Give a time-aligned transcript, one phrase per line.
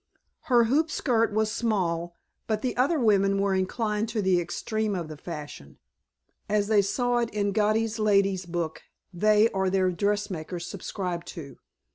[0.45, 2.15] Her hoopskirt was small,
[2.47, 5.77] but the other women were inclined to the extreme of the fashion;
[6.49, 8.81] as they saw it in the Godey's Lady's Book
[9.13, 11.59] they or their dressmakers subscribed to.